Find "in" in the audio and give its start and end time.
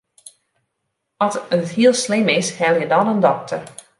3.13-3.21